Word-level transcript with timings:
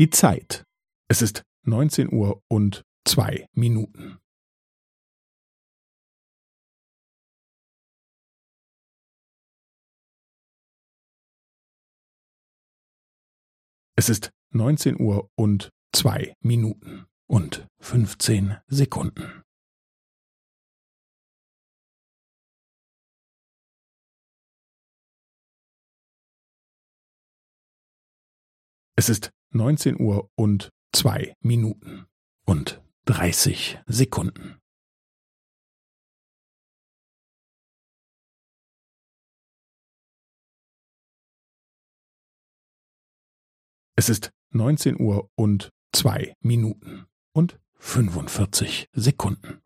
Die 0.00 0.08
Zeit. 0.08 0.64
Es 1.10 1.20
ist 1.20 1.42
neunzehn 1.66 2.10
Uhr 2.10 2.42
und 2.48 2.86
zwei 3.06 3.46
Minuten. 3.52 4.18
Es 13.94 14.08
ist 14.08 14.30
neunzehn 14.54 14.98
Uhr 14.98 15.28
und 15.36 15.68
zwei 15.94 16.32
Minuten 16.40 17.04
und 17.28 17.68
fünfzehn 17.78 18.56
Sekunden. 18.68 19.42
Es 28.96 29.10
ist 29.10 29.30
neunzehn 29.50 30.00
Uhr 30.00 30.30
und 30.34 30.70
zwei 30.92 31.34
Minuten 31.40 32.06
und 32.44 32.82
dreißig 33.04 33.78
Sekunden. 33.86 34.58
Es 43.96 44.08
ist 44.08 44.30
neunzehn 44.50 44.98
Uhr 44.98 45.28
und 45.34 45.70
zwei 45.92 46.34
Minuten 46.40 47.06
und 47.32 47.60
fünfundvierzig 47.74 48.88
Sekunden. 48.92 49.60